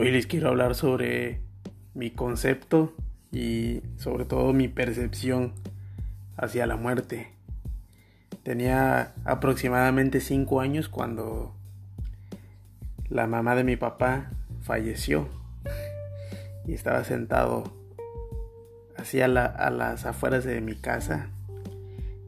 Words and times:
Hoy 0.00 0.12
les 0.12 0.28
quiero 0.28 0.50
hablar 0.50 0.76
sobre 0.76 1.40
mi 1.92 2.12
concepto 2.12 2.94
y 3.32 3.82
sobre 3.96 4.26
todo 4.26 4.52
mi 4.52 4.68
percepción 4.68 5.54
hacia 6.36 6.68
la 6.68 6.76
muerte. 6.76 7.32
Tenía 8.44 9.12
aproximadamente 9.24 10.20
5 10.20 10.60
años 10.60 10.88
cuando 10.88 11.52
la 13.08 13.26
mamá 13.26 13.56
de 13.56 13.64
mi 13.64 13.74
papá 13.74 14.30
falleció 14.60 15.28
y 16.64 16.74
estaba 16.74 17.02
sentado 17.02 17.64
hacia 18.96 19.24
a 19.24 19.70
las 19.70 20.06
afueras 20.06 20.44
de 20.44 20.60
mi 20.60 20.76
casa 20.76 21.30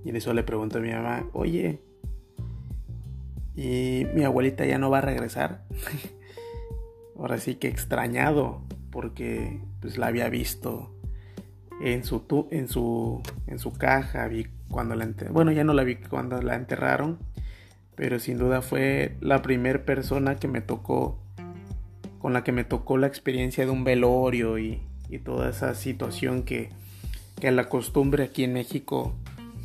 y 0.04 0.08
en 0.08 0.16
eso 0.16 0.34
le 0.34 0.42
pregunto 0.42 0.78
a 0.78 0.80
mi 0.80 0.90
mamá, 0.90 1.24
oye, 1.32 1.78
¿y 3.54 4.08
mi 4.12 4.24
abuelita 4.24 4.66
ya 4.66 4.78
no 4.78 4.90
va 4.90 4.98
a 4.98 5.02
regresar? 5.02 5.62
Ahora 7.20 7.38
sí 7.38 7.56
que 7.56 7.68
extrañado 7.68 8.62
porque 8.90 9.60
pues 9.80 9.98
la 9.98 10.06
había 10.06 10.28
visto 10.30 10.92
en 11.82 12.02
su 12.02 12.48
en 12.50 12.66
su 12.66 13.22
en 13.46 13.58
su 13.58 13.72
caja 13.72 14.26
vi 14.26 14.48
cuando 14.70 14.94
la 14.94 15.08
bueno 15.30 15.52
ya 15.52 15.62
no 15.62 15.74
la 15.74 15.84
vi 15.84 15.96
cuando 15.96 16.40
la 16.42 16.56
enterraron 16.56 17.18
pero 17.94 18.18
sin 18.18 18.38
duda 18.38 18.62
fue 18.62 19.16
la 19.20 19.42
primera 19.42 19.84
persona 19.84 20.36
que 20.36 20.48
me 20.48 20.62
tocó 20.62 21.18
con 22.20 22.32
la 22.32 22.42
que 22.42 22.52
me 22.52 22.64
tocó 22.64 22.96
la 22.96 23.06
experiencia 23.06 23.64
de 23.64 23.70
un 23.70 23.84
velorio 23.84 24.58
y, 24.58 24.80
y 25.10 25.18
toda 25.18 25.50
esa 25.50 25.74
situación 25.74 26.42
que, 26.42 26.70
que 27.38 27.50
la 27.50 27.68
costumbre 27.68 28.24
aquí 28.24 28.44
en 28.44 28.54
México 28.54 29.14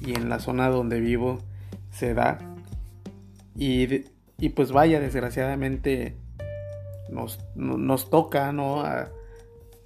y 0.06 0.16
en 0.16 0.28
la 0.30 0.40
zona 0.40 0.70
donde 0.70 1.00
vivo 1.00 1.40
se 1.92 2.14
da. 2.14 2.38
Y, 3.58 4.06
y 4.38 4.50
pues 4.50 4.72
vaya, 4.72 5.00
desgraciadamente 5.00 6.16
nos, 7.10 7.40
nos 7.56 8.10
toca, 8.10 8.52
¿no? 8.52 8.82
A, 8.82 9.10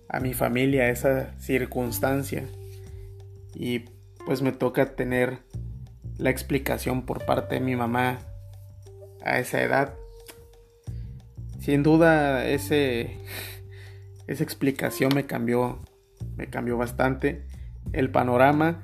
a, 0.08 0.20
mi 0.20 0.34
familia 0.34 0.90
esa 0.90 1.38
circunstancia. 1.40 2.46
Y 3.56 3.86
pues 4.26 4.42
me 4.42 4.52
toca 4.52 4.96
tener 4.96 5.40
la 6.18 6.30
explicación 6.30 7.06
por 7.06 7.26
parte 7.26 7.56
de 7.56 7.62
mi 7.62 7.76
mamá 7.76 8.20
a 9.24 9.40
esa 9.40 9.62
edad. 9.62 9.96
Sin 11.60 11.84
duda 11.84 12.46
ese, 12.48 13.18
esa 14.28 14.44
explicación 14.44 15.14
me 15.14 15.26
cambió, 15.26 15.80
me 16.38 16.48
cambió 16.48 16.78
bastante 16.78 17.46
el 17.94 18.12
panorama 18.12 18.84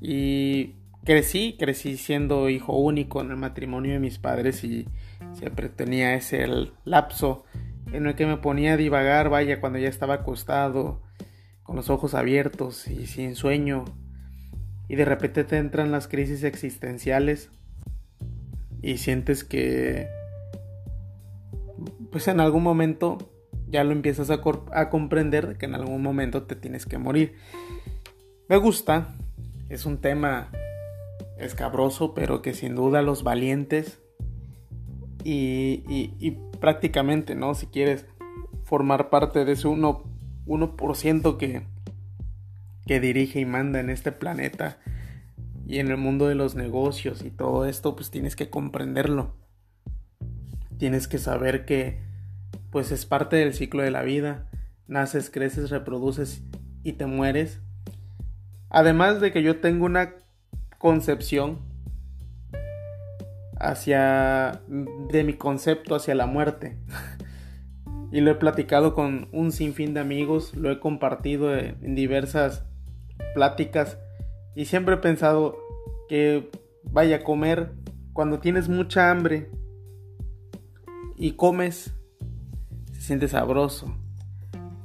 y 0.00 0.74
crecí, 1.04 1.56
crecí 1.58 1.96
siendo 1.96 2.48
hijo 2.48 2.76
único 2.76 3.20
en 3.20 3.30
el 3.30 3.36
matrimonio 3.36 3.92
de 3.92 4.00
mis 4.00 4.18
padres 4.18 4.64
y 4.64 4.88
siempre 5.34 5.68
tenía 5.68 6.14
ese 6.14 6.46
lapso 6.84 7.44
en 7.92 8.06
el 8.06 8.14
que 8.14 8.26
me 8.26 8.36
ponía 8.38 8.74
a 8.74 8.76
divagar, 8.76 9.28
vaya, 9.28 9.60
cuando 9.60 9.78
ya 9.78 9.88
estaba 9.88 10.14
acostado, 10.14 11.02
con 11.62 11.76
los 11.76 11.90
ojos 11.90 12.14
abiertos 12.14 12.88
y 12.88 13.06
sin 13.06 13.34
sueño, 13.34 13.84
y 14.88 14.96
de 14.96 15.04
repente 15.04 15.44
te 15.44 15.56
entran 15.56 15.90
las 15.90 16.06
crisis 16.06 16.44
existenciales 16.44 17.50
y 18.82 18.98
sientes 18.98 19.42
que, 19.44 20.08
pues 22.12 22.28
en 22.28 22.40
algún 22.40 22.62
momento 22.62 23.18
ya 23.68 23.82
lo 23.82 23.92
empiezas 23.92 24.30
a, 24.30 24.40
a 24.72 24.90
comprender 24.90 25.56
que 25.58 25.66
en 25.66 25.74
algún 25.74 26.02
momento 26.02 26.44
te 26.44 26.54
tienes 26.54 26.86
que 26.86 26.98
morir. 26.98 27.34
Me 28.48 28.56
gusta, 28.58 29.16
es 29.68 29.86
un 29.86 29.98
tema 29.98 30.52
escabroso, 31.36 32.14
pero 32.14 32.42
que 32.42 32.54
sin 32.54 32.76
duda 32.76 33.02
los 33.02 33.24
valientes 33.24 34.00
y, 35.28 36.38
prácticamente, 36.60 37.34
¿no? 37.34 37.54
Si 37.54 37.66
quieres 37.66 38.06
formar 38.64 39.10
parte 39.10 39.44
de 39.44 39.52
ese 39.52 39.68
1%, 39.68 40.02
1 40.46 41.38
que, 41.38 41.66
que 42.86 43.00
dirige 43.00 43.40
y 43.40 43.44
manda 43.44 43.80
en 43.80 43.90
este 43.90 44.12
planeta 44.12 44.78
y 45.66 45.80
en 45.80 45.88
el 45.88 45.96
mundo 45.96 46.28
de 46.28 46.36
los 46.36 46.54
negocios 46.54 47.22
y 47.22 47.30
todo 47.30 47.66
esto, 47.66 47.96
pues 47.96 48.10
tienes 48.10 48.36
que 48.36 48.50
comprenderlo. 48.50 49.34
Tienes 50.78 51.08
que 51.08 51.18
saber 51.18 51.64
que 51.64 52.00
pues 52.70 52.92
es 52.92 53.06
parte 53.06 53.36
del 53.36 53.54
ciclo 53.54 53.82
de 53.82 53.90
la 53.90 54.02
vida. 54.02 54.48
Naces, 54.86 55.30
creces, 55.30 55.70
reproduces 55.70 56.42
y 56.84 56.92
te 56.92 57.06
mueres. 57.06 57.60
Además 58.68 59.20
de 59.20 59.32
que 59.32 59.42
yo 59.42 59.58
tengo 59.60 59.86
una 59.86 60.14
concepción 60.78 61.65
hacia 63.70 64.62
de 64.68 65.24
mi 65.24 65.34
concepto 65.34 65.94
hacia 65.94 66.14
la 66.14 66.26
muerte. 66.26 66.78
y 68.12 68.20
lo 68.20 68.30
he 68.30 68.36
platicado 68.36 68.94
con 68.94 69.28
un 69.32 69.52
sinfín 69.52 69.94
de 69.94 70.00
amigos, 70.00 70.54
lo 70.54 70.70
he 70.70 70.80
compartido 70.80 71.56
en 71.56 71.94
diversas 71.94 72.64
pláticas 73.34 73.98
y 74.54 74.66
siempre 74.66 74.94
he 74.94 74.98
pensado 74.98 75.58
que 76.08 76.50
vaya 76.84 77.16
a 77.16 77.24
comer 77.24 77.72
cuando 78.12 78.38
tienes 78.38 78.68
mucha 78.68 79.10
hambre 79.10 79.50
y 81.16 81.32
comes 81.32 81.94
se 82.92 83.00
siente 83.00 83.28
sabroso. 83.28 83.94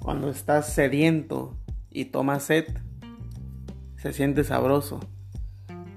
Cuando 0.01 0.29
estás 0.29 0.73
sediento 0.73 1.55
y 1.89 2.05
tomas 2.05 2.43
sed 2.43 2.65
se 3.95 4.13
siente 4.13 4.43
sabroso. 4.43 4.99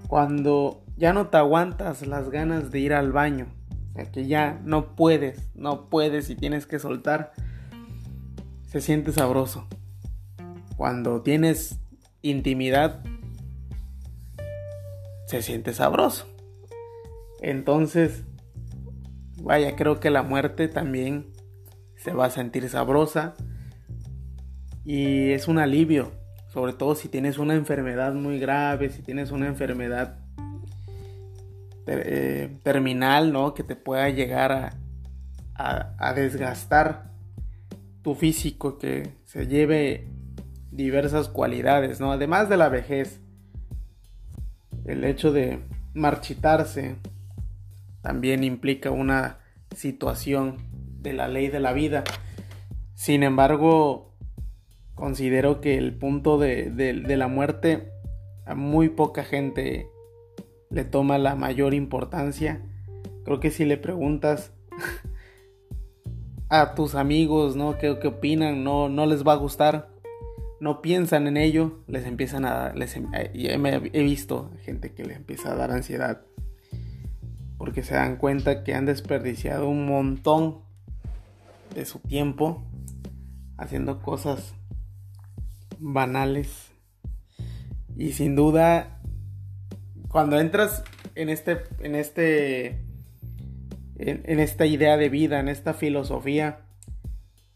Cuando 0.08 0.83
ya 0.96 1.12
no 1.12 1.28
te 1.28 1.36
aguantas 1.36 2.06
las 2.06 2.30
ganas 2.30 2.70
de 2.70 2.80
ir 2.80 2.94
al 2.94 3.12
baño. 3.12 3.46
O 3.90 3.92
sea, 3.92 4.10
que 4.10 4.26
ya 4.26 4.60
no 4.64 4.94
puedes, 4.94 5.50
no 5.54 5.88
puedes 5.88 6.30
y 6.30 6.36
tienes 6.36 6.66
que 6.66 6.78
soltar. 6.78 7.32
Se 8.66 8.80
siente 8.80 9.12
sabroso. 9.12 9.66
Cuando 10.76 11.22
tienes 11.22 11.78
intimidad, 12.22 13.02
se 15.26 15.42
siente 15.42 15.72
sabroso. 15.72 16.26
Entonces, 17.40 18.24
vaya, 19.42 19.76
creo 19.76 20.00
que 20.00 20.10
la 20.10 20.22
muerte 20.22 20.68
también 20.68 21.32
se 21.96 22.12
va 22.12 22.26
a 22.26 22.30
sentir 22.30 22.68
sabrosa. 22.68 23.34
Y 24.84 25.30
es 25.30 25.48
un 25.48 25.58
alivio, 25.58 26.12
sobre 26.48 26.72
todo 26.72 26.94
si 26.94 27.08
tienes 27.08 27.38
una 27.38 27.54
enfermedad 27.54 28.12
muy 28.12 28.38
grave, 28.38 28.90
si 28.90 29.02
tienes 29.02 29.30
una 29.30 29.46
enfermedad 29.46 30.23
eh, 31.86 32.58
terminal, 32.62 33.32
¿no? 33.32 33.54
Que 33.54 33.62
te 33.62 33.76
pueda 33.76 34.08
llegar 34.08 34.52
a, 34.52 35.94
a, 35.98 36.14
desgastar 36.14 37.10
tu 38.02 38.14
físico, 38.14 38.78
que 38.78 39.16
se 39.24 39.46
lleve 39.46 40.08
diversas 40.70 41.28
cualidades, 41.28 42.00
¿no? 42.00 42.12
Además 42.12 42.48
de 42.48 42.56
la 42.56 42.68
vejez, 42.68 43.20
el 44.84 45.04
hecho 45.04 45.32
de 45.32 45.62
marchitarse 45.94 46.96
también 48.02 48.44
implica 48.44 48.90
una 48.90 49.38
situación 49.74 50.56
de 51.00 51.12
la 51.12 51.28
ley 51.28 51.48
de 51.48 51.60
la 51.60 51.72
vida. 51.72 52.04
Sin 52.94 53.22
embargo, 53.22 54.14
considero 54.94 55.60
que 55.60 55.76
el 55.76 55.96
punto 55.96 56.38
de, 56.38 56.70
de 56.70 57.16
la 57.16 57.28
muerte 57.28 57.90
a 58.46 58.54
muy 58.54 58.88
poca 58.88 59.24
gente 59.24 59.88
le 60.74 60.84
toma 60.84 61.18
la 61.18 61.36
mayor 61.36 61.72
importancia. 61.72 62.60
Creo 63.24 63.38
que 63.38 63.52
si 63.52 63.64
le 63.64 63.76
preguntas 63.76 64.52
a 66.48 66.74
tus 66.74 66.96
amigos, 66.96 67.54
¿no? 67.54 67.78
¿Qué, 67.78 67.90
opinan? 67.90 68.64
No, 68.64 68.88
no 68.88 69.06
les 69.06 69.24
va 69.24 69.34
a 69.34 69.36
gustar. 69.36 69.88
No 70.60 70.82
piensan 70.82 71.28
en 71.28 71.36
ello. 71.36 71.84
Les 71.86 72.04
empiezan 72.06 72.44
a... 72.44 72.72
Les, 72.74 72.96
em, 72.96 73.06
eh, 73.14 73.90
he 73.92 74.02
visto 74.02 74.50
gente 74.64 74.92
que 74.92 75.04
le 75.04 75.14
empieza 75.14 75.52
a 75.52 75.54
dar 75.54 75.70
ansiedad. 75.70 76.22
Porque 77.56 77.84
se 77.84 77.94
dan 77.94 78.16
cuenta 78.16 78.64
que 78.64 78.74
han 78.74 78.84
desperdiciado 78.84 79.68
un 79.68 79.86
montón 79.86 80.58
de 81.72 81.84
su 81.84 82.00
tiempo 82.00 82.64
haciendo 83.58 84.02
cosas 84.02 84.54
banales. 85.78 86.72
Y 87.96 88.10
sin 88.10 88.34
duda 88.34 89.00
cuando 90.14 90.38
entras 90.38 90.84
en 91.16 91.28
este, 91.28 91.64
en 91.80 91.96
este, 91.96 92.84
en, 93.96 94.38
esta 94.38 94.64
idea 94.64 94.96
de 94.96 95.08
vida, 95.08 95.40
en 95.40 95.48
esta 95.48 95.74
filosofía, 95.74 96.60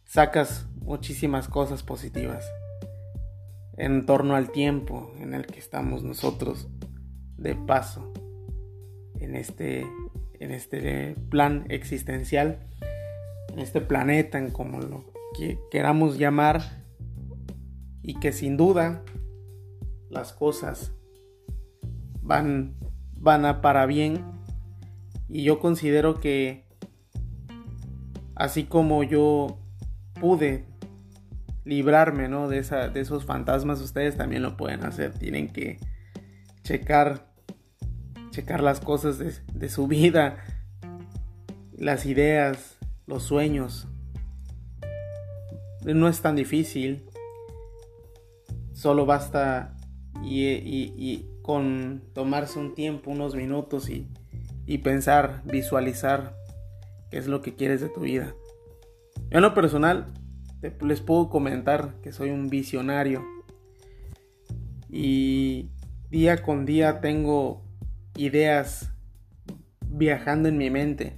sacas 0.05 0.67
muchísimas 0.81 1.47
cosas 1.47 1.85
positivas 1.85 2.45
en 3.77 4.07
torno 4.07 4.35
al 4.35 4.51
tiempo 4.51 5.13
en 5.21 5.35
el 5.35 5.47
que 5.47 5.61
estamos 5.61 6.03
nosotros 6.03 6.67
de 7.37 7.55
paso 7.55 8.13
en 9.21 9.37
este, 9.37 9.87
en 10.41 10.51
este 10.51 11.15
plan 11.31 11.65
existencial, 11.69 12.59
en 13.53 13.61
este 13.61 13.81
planeta, 13.81 14.37
en 14.37 14.51
como 14.51 14.81
lo 14.81 15.05
que 15.39 15.61
queramos 15.71 16.19
llamar, 16.19 16.83
y 18.03 18.19
que 18.19 18.33
sin 18.33 18.57
duda 18.57 19.05
las 20.11 20.33
cosas 20.33 20.98
van, 22.29 22.75
van 23.17 23.45
a 23.47 23.61
para 23.61 23.87
bien. 23.87 24.23
Y 25.29 25.43
yo 25.43 25.59
considero 25.59 26.21
que 26.21 26.65
así 28.37 28.65
como 28.65 29.03
yo 29.03 29.59
pude 30.21 30.67
librarme, 31.65 32.29
¿no? 32.29 32.49
De, 32.49 32.59
esa, 32.59 32.89
de 32.89 33.01
esos 33.01 33.25
fantasmas, 33.25 33.81
ustedes 33.81 34.17
también 34.17 34.43
lo 34.43 34.57
pueden 34.57 34.85
hacer. 34.85 35.13
Tienen 35.13 35.49
que 35.49 35.79
checar, 36.63 37.33
checar 38.31 38.63
las 38.63 38.81
cosas 38.81 39.19
de, 39.19 39.33
de 39.53 39.69
su 39.69 39.87
vida, 39.87 40.37
las 41.77 42.07
ideas, 42.07 42.79
los 43.07 43.23
sueños. 43.23 43.89
No 45.85 46.09
es 46.09 46.21
tan 46.21 46.37
difícil. 46.37 47.05
Solo 48.73 49.07
basta 49.07 49.75
y, 50.23 50.45
y, 50.47 51.29
con 51.49 52.03
tomarse 52.13 52.59
un 52.59 52.75
tiempo, 52.75 53.11
unos 53.11 53.35
minutos 53.35 53.89
y, 53.89 54.07
y 54.67 54.77
pensar, 54.77 55.41
visualizar 55.47 56.37
qué 57.11 57.17
es 57.17 57.27
lo 57.27 57.41
que 57.41 57.57
quieres 57.57 57.81
de 57.81 57.89
tu 57.89 58.01
vida. 58.01 58.35
En 59.31 59.41
lo 59.41 59.55
personal, 59.55 60.13
les 60.83 61.01
puedo 61.01 61.31
comentar 61.31 61.95
que 62.03 62.13
soy 62.13 62.29
un 62.29 62.49
visionario. 62.49 63.25
Y 64.91 65.71
día 66.11 66.43
con 66.43 66.67
día 66.67 67.01
tengo 67.01 67.63
ideas 68.15 68.93
viajando 69.81 70.51
en 70.51 70.59
mi 70.59 70.69
mente. 70.69 71.17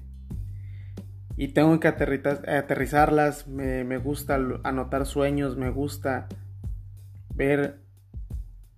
Y 1.36 1.48
tengo 1.48 1.80
que 1.80 1.88
aterrizarlas, 1.88 3.48
me, 3.48 3.98
gusta 3.98 4.38
anotar 4.62 5.06
sueños, 5.06 5.56
me 5.56 5.70
gusta 5.70 6.28
ver 7.34 7.80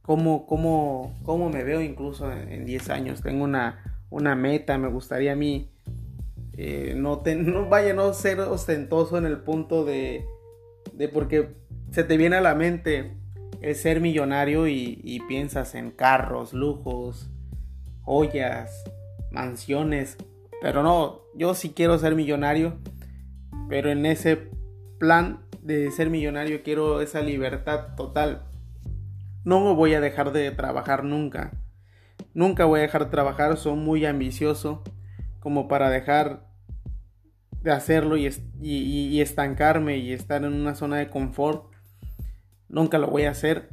cómo, 0.03 0.47
cómo, 0.47 1.19
cómo 1.25 1.49
me 1.49 1.65
veo 1.65 1.81
incluso 1.81 2.31
en 2.31 2.65
10 2.65 2.91
años. 2.91 3.23
Tengo 3.23 3.45
una, 3.45 4.03
una 4.11 4.35
meta, 4.35 4.79
me 4.79 4.89
gustaría 4.89 5.33
a 5.33 5.37
mí 5.37 5.71
eh, 6.55 6.95
no, 6.97 7.23
no 7.25 7.69
vaya 7.69 7.95
no 7.95 8.13
ser 8.13 8.41
ostentoso 8.41 9.17
en 9.17 9.25
el 9.25 9.39
punto 9.39 9.85
de 9.85 10.27
de 10.95 11.09
porque 11.09 11.55
se 11.91 12.05
te 12.05 12.17
viene 12.17 12.37
a 12.37 12.41
la 12.41 12.55
mente 12.55 13.13
el 13.61 13.75
ser 13.77 14.01
millonario 14.01 14.67
y, 14.67 15.23
piensas 15.29 15.75
en 15.77 15.93
carros, 15.93 16.53
lujos, 16.53 17.31
joyas, 18.03 18.83
mansiones. 19.31 20.17
Pero 20.61 20.83
no, 20.83 21.21
yo 21.35 21.55
sí 21.55 21.71
quiero 21.71 21.97
ser 21.99 22.17
millonario, 22.17 22.79
pero 23.69 23.91
en 23.91 24.05
ese 24.05 24.51
plan 24.99 25.45
de 25.63 25.93
ser 25.93 26.11
millonario 26.11 26.63
quiero 26.65 27.01
esa 27.01 27.21
libertad 27.21 27.95
total. 27.97 28.43
No 29.45 29.75
voy 29.75 29.95
a 29.95 30.01
dejar 30.01 30.33
de 30.33 30.51
trabajar 30.53 31.05
nunca. 31.05 31.53
Nunca 32.35 32.65
voy 32.65 32.81
a 32.81 32.83
dejar 32.83 33.07
de 33.07 33.11
trabajar, 33.11 33.57
soy 33.57 33.77
muy 33.77 34.07
ambicioso 34.07 34.83
como 35.41 35.67
para 35.67 35.91
dejar 35.91 36.47
de 37.63 37.73
hacerlo 37.73 38.17
y, 38.17 39.21
estancarme 39.21 39.99
y 39.99 40.13
estar 40.13 40.45
en 40.45 40.53
una 40.53 40.75
zona 40.75 40.99
de 40.99 41.09
confort. 41.09 41.65
Nunca 42.69 42.99
lo 42.99 43.09
voy 43.09 43.25
a 43.25 43.31
hacer, 43.31 43.69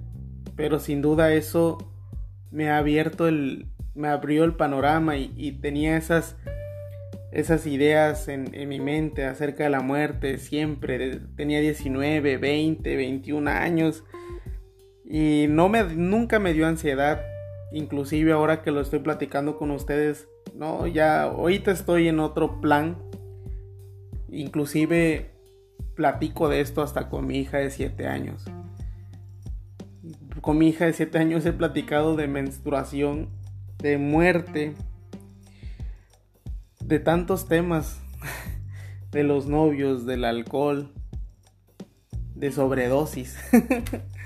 pero 0.55 0.79
sin 0.79 1.01
duda 1.01 1.33
eso 1.33 1.77
me 2.51 2.69
ha 2.69 2.77
abierto 2.77 3.27
el, 3.27 3.67
me 3.95 4.07
abrió 4.07 4.43
el 4.43 4.55
panorama 4.55 5.17
y, 5.17 5.51
tenía 5.61 5.97
esas, 5.97 6.35
esas 7.31 7.65
ideas 7.65 8.27
en, 8.27 8.51
mi 8.67 8.79
mente 8.79 9.25
acerca 9.25 9.63
de 9.63 9.69
la 9.69 9.81
muerte 9.81 10.37
siempre. 10.37 11.19
Tenía 11.35 11.59
19, 11.59 12.37
20, 12.37 12.95
21 12.95 13.49
años 13.49 14.03
y 15.09 15.47
no 15.49 15.67
me, 15.67 15.83
nunca 15.83 16.39
me 16.39 16.53
dio 16.53 16.67
ansiedad. 16.67 17.21
Inclusive 17.73 18.31
ahora 18.31 18.61
que 18.61 18.71
lo 18.71 18.79
estoy 18.79 18.99
platicando 18.99 19.57
con 19.57 19.71
ustedes, 19.71 20.27
no, 20.55 20.87
ya 20.87 21.23
ahorita 21.23 21.71
estoy 21.71 22.07
en 22.07 22.19
otro 22.19 22.61
plan 22.61 22.97
Inclusive 24.31 25.31
platico 25.95 26.49
de 26.49 26.61
esto 26.61 26.81
hasta 26.81 27.09
con 27.09 27.25
mi 27.25 27.39
hija 27.39 27.57
de 27.57 27.71
7 27.71 28.07
años. 28.07 28.45
Con 30.41 30.57
mi 30.57 30.69
hija 30.69 30.85
de 30.85 30.93
7 30.93 31.17
años 31.17 31.45
he 31.45 31.53
platicado 31.53 32.15
de 32.15 32.27
menstruación, 32.27 33.29
de 33.79 33.97
muerte, 33.97 34.73
de 36.79 36.99
tantos 36.99 37.47
temas, 37.47 37.99
de 39.11 39.23
los 39.23 39.47
novios, 39.47 40.05
del 40.05 40.25
alcohol, 40.25 40.93
de 42.35 42.51
sobredosis. 42.51 43.37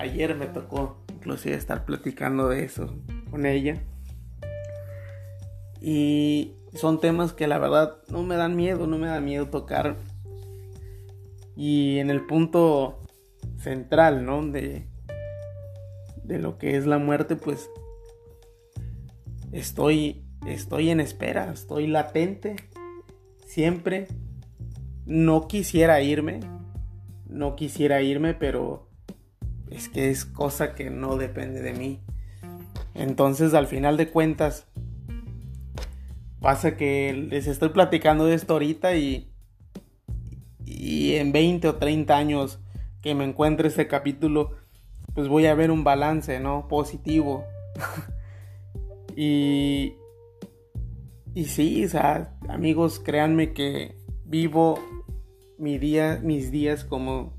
Ayer 0.00 0.36
me 0.36 0.46
tocó 0.46 0.96
inclusive 1.12 1.56
estar 1.56 1.84
platicando 1.84 2.48
de 2.48 2.62
eso 2.62 2.94
con 3.32 3.46
ella. 3.46 3.82
Y 5.80 6.54
son 6.72 7.00
temas 7.00 7.32
que 7.32 7.48
la 7.48 7.58
verdad 7.58 7.96
no 8.08 8.22
me 8.22 8.36
dan 8.36 8.54
miedo, 8.54 8.86
no 8.86 8.96
me 8.96 9.08
da 9.08 9.20
miedo 9.20 9.48
tocar. 9.48 9.96
Y 11.56 11.98
en 11.98 12.10
el 12.10 12.24
punto 12.26 13.00
central, 13.58 14.24
¿no? 14.24 14.46
De, 14.46 14.86
de 16.22 16.38
lo 16.38 16.58
que 16.58 16.76
es 16.76 16.86
la 16.86 16.98
muerte, 16.98 17.34
pues 17.34 17.68
estoy, 19.50 20.24
estoy 20.46 20.90
en 20.90 21.00
espera, 21.00 21.50
estoy 21.52 21.88
latente, 21.88 22.54
siempre. 23.46 24.06
No 25.06 25.48
quisiera 25.48 26.00
irme, 26.02 26.38
no 27.26 27.56
quisiera 27.56 28.00
irme, 28.00 28.34
pero 28.34 28.87
es 29.70 29.88
que 29.88 30.10
es 30.10 30.24
cosa 30.24 30.74
que 30.74 30.90
no 30.90 31.16
depende 31.16 31.62
de 31.62 31.72
mí. 31.72 32.00
Entonces, 32.94 33.54
al 33.54 33.66
final 33.66 33.96
de 33.96 34.10
cuentas, 34.10 34.66
Pasa 36.40 36.76
que 36.76 37.12
les 37.12 37.48
estoy 37.48 37.70
platicando 37.70 38.24
de 38.26 38.34
esto 38.34 38.52
ahorita 38.52 38.94
y, 38.94 39.32
y 40.64 41.14
en 41.14 41.32
20 41.32 41.68
o 41.68 41.74
30 41.76 42.16
años 42.16 42.60
que 43.02 43.14
me 43.16 43.24
encuentre 43.24 43.68
este 43.68 43.88
capítulo, 43.88 44.52
pues 45.14 45.26
voy 45.26 45.46
a 45.46 45.54
ver 45.54 45.72
un 45.72 45.82
balance, 45.82 46.38
¿no? 46.38 46.68
Positivo. 46.68 47.44
y, 49.16 49.94
y 51.34 51.44
sí, 51.46 51.84
o 51.84 51.88
sea, 51.88 52.36
amigos, 52.48 53.00
créanme 53.00 53.52
que 53.52 53.96
vivo 54.24 54.78
mi 55.58 55.76
día, 55.78 56.20
mis 56.22 56.52
días 56.52 56.84
como 56.84 57.36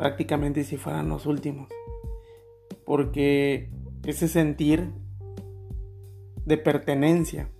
prácticamente 0.00 0.64
si 0.64 0.78
fueran 0.78 1.10
los 1.10 1.26
últimos. 1.26 1.68
Porque 2.86 3.68
ese 4.02 4.28
sentir 4.28 4.92
de 6.46 6.56
pertenencia 6.56 7.50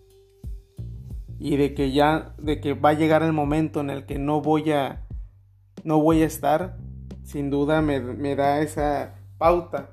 y 1.39 1.59
de 1.59 1.75
que 1.75 1.93
ya 1.93 2.35
de 2.39 2.63
que 2.63 2.73
va 2.73 2.91
a 2.91 2.95
llegar 2.95 3.23
el 3.23 3.35
momento 3.35 3.81
en 3.81 3.91
el 3.91 4.07
que 4.07 4.19
no 4.19 4.41
voy 4.41 4.73
a 4.73 5.07
no 5.85 6.01
voy 6.01 6.23
a 6.23 6.27
estar 6.27 6.79
sin 7.25 7.51
duda 7.51 7.83
me, 7.83 8.01
me 8.01 8.35
da 8.37 8.63
esa 8.63 9.17
pauta 9.37 9.91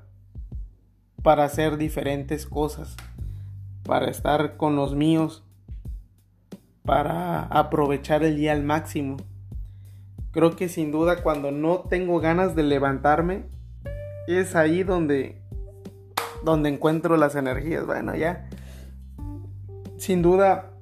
para 1.22 1.44
hacer 1.44 1.76
diferentes 1.76 2.46
cosas 2.46 2.96
para 3.84 4.08
estar 4.10 4.56
con 4.56 4.74
los 4.74 4.94
míos 4.94 5.44
para 6.82 7.44
aprovechar 7.44 8.24
el 8.24 8.36
día 8.36 8.52
al 8.52 8.62
máximo 8.62 9.18
creo 10.38 10.56
que 10.56 10.68
sin 10.68 10.92
duda 10.92 11.22
cuando 11.22 11.50
no 11.50 11.80
tengo 11.80 12.20
ganas 12.20 12.54
de 12.54 12.62
levantarme 12.62 13.46
es 14.28 14.54
ahí 14.54 14.84
donde 14.84 15.42
donde 16.44 16.68
encuentro 16.68 17.16
las 17.16 17.34
energías 17.34 17.86
bueno 17.86 18.14
ya 18.14 18.48
sin 19.96 20.22
duda 20.22 20.78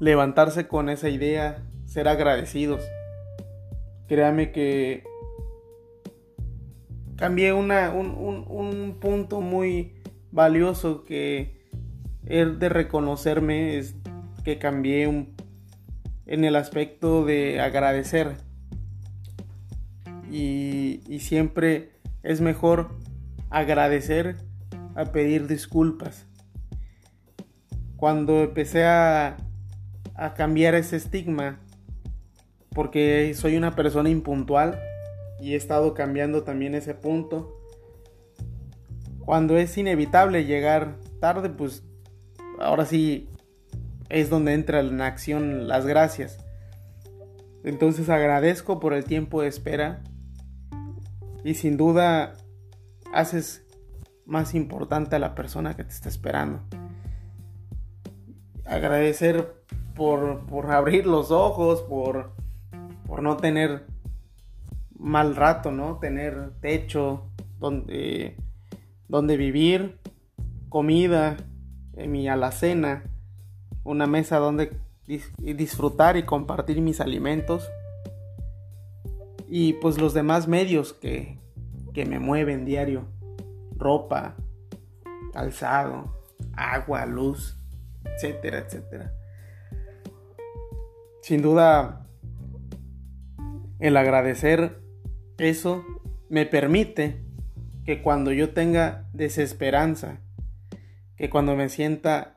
levantarse 0.00 0.68
con 0.68 0.88
esa 0.88 1.08
idea, 1.08 1.62
ser 1.86 2.08
agradecidos. 2.08 2.82
Créame 4.06 4.52
que 4.52 5.04
cambié 7.16 7.52
una, 7.52 7.90
un, 7.90 8.98
punto 9.00 9.40
muy 9.40 9.94
valioso 10.30 11.04
que 11.04 11.58
es 12.26 12.58
de 12.58 12.68
reconocerme, 12.68 13.78
es 13.78 13.94
que 14.44 14.58
cambié 14.58 15.04
en 16.26 16.44
el 16.44 16.56
aspecto 16.56 17.24
de 17.24 17.60
agradecer. 17.60 18.47
Y, 20.30 21.18
siempre 21.20 21.90
es 22.22 22.40
mejor 22.40 22.96
agradecer 23.50 24.36
a 24.94 25.06
pedir 25.06 25.46
disculpas. 25.46 26.26
Cuando 27.96 28.42
empecé 28.42 28.84
a 28.84 29.36
a 30.18 30.34
cambiar 30.34 30.74
ese 30.74 30.96
estigma 30.96 31.60
porque 32.74 33.32
soy 33.34 33.56
una 33.56 33.76
persona 33.76 34.10
impuntual 34.10 34.78
y 35.40 35.54
he 35.54 35.56
estado 35.56 35.94
cambiando 35.94 36.42
también 36.42 36.74
ese 36.74 36.94
punto. 36.94 37.56
Cuando 39.24 39.56
es 39.56 39.78
inevitable 39.78 40.44
llegar 40.44 40.96
tarde, 41.20 41.50
pues 41.50 41.84
ahora 42.58 42.84
sí 42.84 43.28
es 44.08 44.28
donde 44.28 44.54
entra 44.54 44.80
en 44.80 45.00
acción 45.00 45.68
las 45.68 45.86
gracias. 45.86 46.38
Entonces 47.62 48.08
agradezco 48.08 48.80
por 48.80 48.94
el 48.94 49.04
tiempo 49.04 49.42
de 49.42 49.48
espera 49.48 50.02
y 51.44 51.54
sin 51.54 51.76
duda 51.76 52.34
haces 53.12 53.64
más 54.26 54.54
importante 54.54 55.16
a 55.16 55.18
la 55.18 55.34
persona 55.34 55.74
que 55.74 55.84
te 55.84 55.90
está 55.90 56.08
esperando. 56.08 56.60
Agradecer 58.64 59.54
por, 59.94 60.70
abrir 60.70 61.06
los 61.06 61.30
ojos, 61.30 61.82
por, 61.82 62.32
por 63.06 63.22
no 63.22 63.36
tener 63.38 63.86
mal 64.98 65.34
rato, 65.34 65.72
¿no? 65.72 65.98
Tener 65.98 66.52
techo, 66.60 67.30
donde, 67.58 68.36
donde 69.08 69.36
vivir, 69.36 69.98
comida, 70.68 71.36
en 71.94 72.12
mi 72.12 72.28
alacena, 72.28 73.04
una 73.82 74.06
mesa 74.06 74.38
donde 74.38 74.78
disfrutar 75.38 76.16
y 76.18 76.24
compartir 76.24 76.80
mis 76.82 77.00
alimentos 77.00 77.68
y 79.48 79.74
pues 79.74 79.98
los 79.98 80.14
demás 80.14 80.46
medios 80.48 80.92
que, 80.92 81.38
que 81.94 82.04
me 82.04 82.18
mueven 82.18 82.64
diario, 82.64 83.06
ropa, 83.76 84.36
calzado, 85.32 86.14
agua, 86.52 87.06
luz, 87.06 87.58
etcétera, 88.04 88.58
etcétera. 88.58 89.12
Sin 91.22 91.42
duda, 91.42 92.06
el 93.78 93.96
agradecer 93.96 94.80
eso 95.38 95.84
me 96.28 96.46
permite 96.46 97.22
que 97.84 98.02
cuando 98.02 98.32
yo 98.32 98.52
tenga 98.52 99.08
desesperanza, 99.12 100.20
que 101.16 101.30
cuando 101.30 101.56
me 101.56 101.68
sienta 101.68 102.34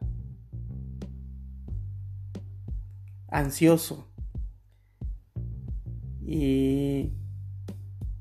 ansioso 3.27 4.10
y 6.33 7.11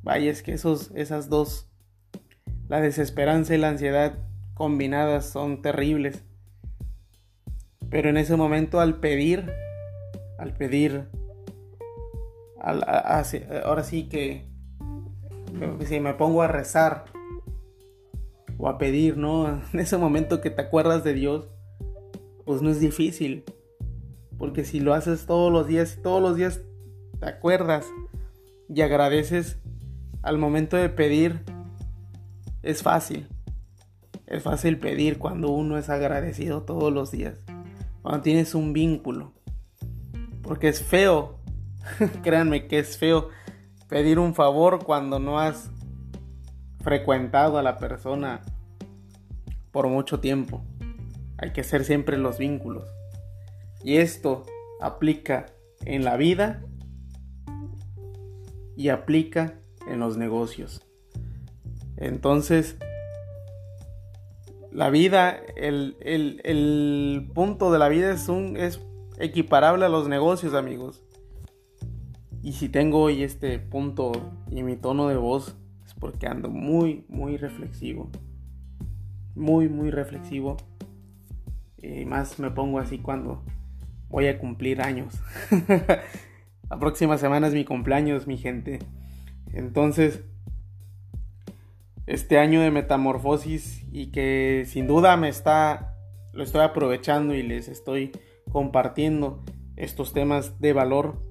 vaya 0.03 0.31
es 0.31 0.43
que 0.43 0.53
esos 0.53 0.91
esas 0.95 1.29
dos 1.29 1.69
la 2.69 2.81
desesperanza 2.81 3.55
y 3.55 3.59
la 3.59 3.69
ansiedad 3.69 4.19
combinadas 4.55 5.27
son 5.27 5.63
terribles 5.63 6.25
pero 7.89 8.09
en 8.09 8.17
ese 8.17 8.37
momento 8.37 8.81
al 8.81 8.99
pedir 8.99 9.53
al 10.39 10.55
pedir 10.55 11.09
ahora 12.61 13.85
sí 13.85 14.09
que 14.09 14.49
si 15.87 16.01
me 16.01 16.15
pongo 16.15 16.43
a 16.43 16.49
rezar 16.49 17.05
o 18.59 18.69
a 18.69 18.79
pedir, 18.79 19.17
¿no? 19.17 19.63
En 19.73 19.81
ese 19.81 19.97
momento 19.97 20.41
que 20.41 20.51
te 20.51 20.63
acuerdas 20.63 21.03
de 21.03 21.15
Dios, 21.15 21.49
pues 22.45 22.63
no 22.63 22.71
es 22.71 22.81
difícil. 22.81 23.45
Porque 24.39 24.65
si 24.65 24.81
lo 24.81 24.95
haces 24.95 25.27
todos 25.27 25.53
los 25.53 25.67
días, 25.67 25.99
todos 26.03 26.23
los 26.23 26.37
días 26.37 26.63
te 27.21 27.29
acuerdas 27.29 27.87
y 28.69 28.81
agradeces 28.81 29.59
al 30.23 30.39
momento 30.39 30.77
de 30.77 30.89
pedir, 30.89 31.45
es 32.63 32.83
fácil. 32.83 33.29
Es 34.27 34.43
fácil 34.43 34.79
pedir 34.79 35.19
cuando 35.19 35.51
uno 35.51 35.79
es 35.79 35.89
agradecido 35.89 36.63
todos 36.63 36.93
los 36.93 37.11
días. 37.11 37.35
Cuando 38.03 38.23
tienes 38.23 38.55
un 38.55 38.73
vínculo. 38.73 39.33
Porque 40.43 40.69
es 40.69 40.83
feo 40.83 41.41
Créanme 42.23 42.67
que 42.67 42.79
es 42.79 42.99
feo 42.99 43.29
pedir 43.89 44.19
un 44.19 44.35
favor 44.35 44.85
cuando 44.85 45.19
no 45.19 45.41
has 45.41 45.71
frecuentado 46.83 47.59
a 47.59 47.63
la 47.63 47.79
persona 47.79 48.43
por 49.73 49.89
mucho 49.89 50.21
tiempo. 50.21 50.63
Hay 51.39 51.53
que 51.53 51.63
hacer 51.63 51.85
siempre 51.85 52.19
los 52.19 52.39
vínculos. 52.39 52.85
Y 53.83 53.97
esto 53.97 54.45
aplica 54.81 55.47
en 55.85 56.05
la 56.05 56.17
vida 56.17 56.63
y 58.81 58.89
aplica 58.89 59.61
en 59.87 60.01
los 60.01 60.17
negocios. 60.17 60.81
Entonces, 61.99 62.79
la 64.73 64.89
vida, 64.89 65.39
el, 65.57 65.99
el 66.01 67.31
punto 67.35 67.71
de 67.73 67.79
la 67.79 67.91
vida 67.91 68.11
es, 68.11 68.31
un, 68.31 68.57
es 68.57 68.81
equiparable 69.19 69.85
a 69.85 69.91
los 69.91 70.09
negocios, 70.09 70.55
amigos. 70.55 71.05
Y 72.43 72.53
si 72.53 72.71
tengo 72.71 73.03
hoy 73.03 73.23
este 73.23 73.59
punto 73.59 74.13
y 74.51 74.63
mi 74.63 74.77
tono 74.77 75.09
de 75.09 75.17
voz 75.19 75.59
es 75.85 75.93
porque 75.93 76.27
ando 76.27 76.49
muy, 76.49 77.05
muy 77.07 77.37
reflexivo. 77.37 78.09
Muy, 79.35 79.69
muy 79.69 79.91
reflexivo. 79.91 80.57
Y 81.77 82.07
más 82.07 82.39
me 82.39 82.51
pongo 82.51 82.79
así 82.79 82.97
cuando 82.97 83.43
voy 84.09 84.29
a 84.29 84.39
cumplir 84.39 84.81
años. 84.81 85.21
La 86.71 86.79
próxima 86.79 87.19
semana 87.19 87.49
es 87.49 87.55
mi 87.55 87.65
cumpleaños, 87.65 88.29
mi 88.29 88.39
gente. 88.39 88.79
Entonces, 89.53 90.25
este 92.07 92.39
año 92.39 92.61
de 92.61 92.71
metamorfosis 92.71 93.85
y 93.93 94.13
que 94.13 94.65
sin 94.67 94.87
duda 94.87 95.17
me 95.17 95.29
está, 95.29 95.97
lo 96.33 96.45
estoy 96.45 96.63
aprovechando 96.63 97.35
y 97.35 97.43
les 97.43 97.69
estoy 97.69 98.13
compartiendo 98.53 99.43
estos 99.77 100.13
temas 100.13 100.61
de 100.61 100.73
valor 100.73 101.31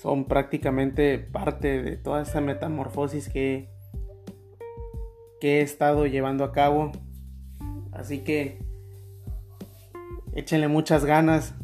son 0.00 0.24
prácticamente 0.24 1.18
parte 1.18 1.82
de 1.82 1.96
toda 1.96 2.22
esta 2.22 2.40
metamorfosis 2.40 3.28
que, 3.28 3.68
que 5.40 5.58
he 5.58 5.60
estado 5.60 6.06
llevando 6.06 6.42
a 6.44 6.52
cabo. 6.52 6.92
Así 7.92 8.20
que 8.20 8.64
échenle 10.32 10.68
muchas 10.68 11.04
ganas, 11.04 11.54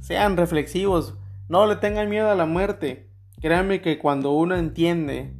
sean 0.00 0.36
reflexivos, 0.36 1.16
no 1.48 1.66
le 1.66 1.76
tengan 1.76 2.08
miedo 2.08 2.30
a 2.30 2.34
la 2.34 2.46
muerte. 2.46 3.10
Créanme 3.40 3.80
que 3.80 3.98
cuando 3.98 4.32
uno 4.32 4.56
entiende 4.56 5.34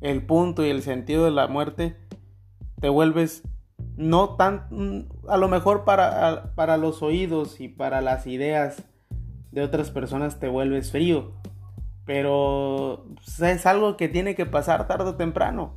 el 0.00 0.24
punto 0.24 0.64
y 0.64 0.70
el 0.70 0.82
sentido 0.82 1.24
de 1.24 1.30
la 1.30 1.48
muerte, 1.48 1.96
te 2.80 2.88
vuelves 2.88 3.42
no 3.96 4.36
tan, 4.36 5.08
a 5.28 5.36
lo 5.36 5.48
mejor 5.48 5.84
para, 5.84 6.52
para 6.54 6.76
los 6.76 7.02
oídos 7.02 7.60
y 7.60 7.68
para 7.68 8.00
las 8.00 8.26
ideas 8.26 8.84
de 9.52 9.62
otras 9.62 9.90
personas 9.90 10.40
te 10.40 10.48
vuelves 10.48 10.90
frío 10.90 11.32
pero 12.04 13.06
pues, 13.14 13.40
es 13.40 13.66
algo 13.66 13.96
que 13.96 14.08
tiene 14.08 14.34
que 14.34 14.46
pasar 14.46 14.86
tarde 14.86 15.10
o 15.10 15.16
temprano. 15.16 15.74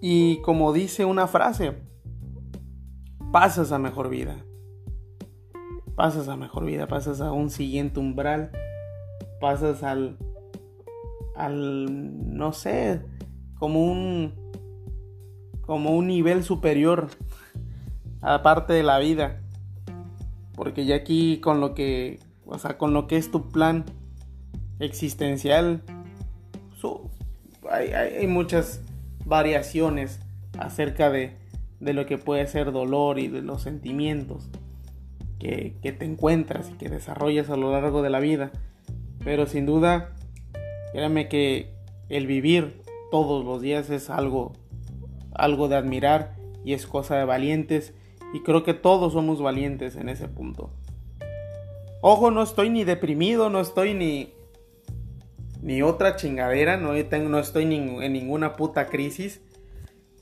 Y 0.00 0.40
como 0.42 0.72
dice 0.72 1.04
una 1.04 1.26
frase, 1.26 1.76
pasas 3.32 3.72
a 3.72 3.78
mejor 3.78 4.08
vida. 4.08 4.44
Pasas 5.94 6.28
a 6.28 6.36
mejor 6.36 6.64
vida, 6.64 6.86
pasas 6.86 7.20
a 7.20 7.32
un 7.32 7.50
siguiente 7.50 8.00
umbral, 8.00 8.50
pasas 9.40 9.82
al, 9.82 10.16
al, 11.36 12.36
no 12.36 12.52
sé, 12.52 13.02
como 13.58 13.84
un, 13.84 14.34
como 15.62 15.90
un 15.90 16.06
nivel 16.06 16.44
superior, 16.44 17.08
aparte 18.20 18.72
de 18.72 18.82
la 18.82 18.98
vida. 18.98 19.40
Porque 20.54 20.84
ya 20.84 20.96
aquí 20.96 21.40
con 21.40 21.60
lo 21.60 21.74
que 21.74 22.20
o 22.50 22.58
sea, 22.58 22.76
con 22.76 22.92
lo 22.92 23.06
que 23.06 23.16
es 23.16 23.30
tu 23.30 23.48
plan 23.48 23.84
existencial, 24.80 25.82
hay, 27.70 28.26
muchas 28.26 28.82
variaciones 29.24 30.18
acerca 30.58 31.10
de, 31.10 31.36
lo 31.78 32.06
que 32.06 32.18
puede 32.18 32.48
ser 32.48 32.72
dolor 32.72 33.20
y 33.20 33.28
de 33.28 33.42
los 33.42 33.62
sentimientos 33.62 34.48
que, 35.40 35.74
te 35.98 36.04
encuentras 36.04 36.70
y 36.70 36.74
que 36.74 36.88
desarrollas 36.88 37.50
a 37.50 37.56
lo 37.56 37.72
largo 37.72 38.02
de 38.02 38.10
la 38.10 38.20
vida. 38.20 38.52
Pero 39.24 39.46
sin 39.46 39.66
duda, 39.66 40.14
créanme 40.92 41.28
que 41.28 41.72
el 42.08 42.26
vivir 42.26 42.82
todos 43.10 43.44
los 43.44 43.60
días 43.60 43.90
es 43.90 44.10
algo, 44.10 44.52
algo 45.32 45.68
de 45.68 45.76
admirar 45.76 46.36
y 46.64 46.74
es 46.74 46.86
cosa 46.86 47.16
de 47.16 47.24
valientes. 47.24 47.94
Y 48.32 48.40
creo 48.40 48.62
que 48.62 48.74
todos 48.74 49.14
somos 49.14 49.42
valientes 49.42 49.96
en 49.96 50.08
ese 50.08 50.28
punto. 50.28 50.70
Ojo, 52.02 52.30
no 52.30 52.42
estoy 52.42 52.70
ni 52.70 52.84
deprimido, 52.84 53.50
no 53.50 53.60
estoy 53.60 53.94
ni. 53.94 54.32
ni 55.60 55.82
otra 55.82 56.16
chingadera, 56.16 56.76
no, 56.76 56.94
estoy 56.94 57.64
en 57.64 58.12
ninguna 58.12 58.56
puta 58.56 58.86
crisis. 58.86 59.40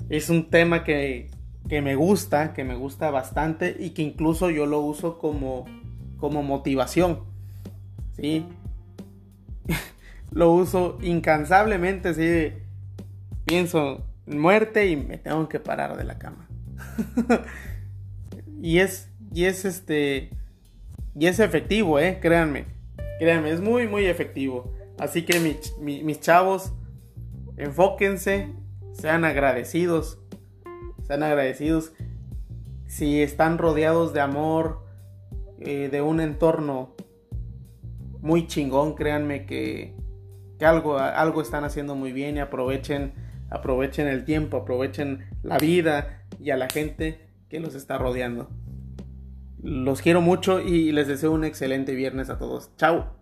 Es 0.08 0.30
un 0.30 0.48
tema 0.48 0.84
que, 0.84 1.28
que 1.68 1.82
me 1.82 1.94
gusta, 1.94 2.54
que 2.54 2.64
me 2.64 2.74
gusta 2.74 3.10
bastante 3.10 3.76
y 3.78 3.90
que 3.90 4.02
incluso 4.02 4.50
yo 4.50 4.66
lo 4.66 4.80
uso 4.80 5.18
como, 5.18 5.66
como 6.16 6.42
motivación. 6.42 7.20
¿Sí? 8.16 8.46
lo 10.32 10.52
uso 10.52 10.98
incansablemente, 11.02 12.14
¿sí? 12.14 12.54
Pienso 13.44 14.04
en 14.26 14.38
muerte 14.40 14.88
y 14.88 14.96
me 14.96 15.18
tengo 15.18 15.48
que 15.48 15.60
parar 15.60 15.96
de 15.96 16.04
la 16.04 16.18
cama. 16.18 16.48
y 18.62 18.78
es, 18.78 19.10
y 19.32 19.44
es 19.44 19.64
este 19.64 20.30
y 21.18 21.26
es 21.26 21.40
efectivo, 21.40 21.98
eh, 21.98 22.18
créanme. 22.20 22.66
Créanme, 23.18 23.50
es 23.50 23.60
muy, 23.60 23.88
muy 23.88 24.06
efectivo. 24.06 24.72
Así 24.98 25.22
que 25.22 25.40
mis 25.80 26.20
chavos, 26.20 26.72
enfóquense, 27.56 28.52
sean 28.92 29.24
agradecidos. 29.24 30.20
Sean 31.08 31.22
agradecidos. 31.22 31.92
Si 32.86 33.22
están 33.22 33.58
rodeados 33.58 34.12
de 34.12 34.20
amor, 34.20 34.84
eh, 35.58 35.88
de 35.90 36.02
un 36.02 36.20
entorno 36.20 36.94
muy 38.20 38.46
chingón, 38.46 38.94
créanme 38.94 39.46
que, 39.46 39.94
que 40.58 40.66
algo, 40.66 40.98
algo 40.98 41.40
están 41.40 41.64
haciendo 41.64 41.94
muy 41.94 42.12
bien 42.12 42.36
y 42.36 42.40
aprovechen, 42.40 43.14
aprovechen 43.50 44.06
el 44.06 44.24
tiempo, 44.24 44.58
aprovechen 44.58 45.26
la 45.42 45.58
vida 45.58 46.24
y 46.38 46.50
a 46.50 46.56
la 46.56 46.68
gente 46.68 47.28
que 47.48 47.58
los 47.58 47.74
está 47.74 47.98
rodeando. 47.98 48.50
Los 49.62 50.02
quiero 50.02 50.20
mucho 50.20 50.60
y 50.60 50.92
les 50.92 51.08
deseo 51.08 51.32
un 51.32 51.44
excelente 51.44 51.94
viernes 51.94 52.30
a 52.30 52.38
todos. 52.38 52.70
Chao. 52.76 53.17